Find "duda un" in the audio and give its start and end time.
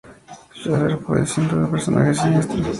1.47-1.71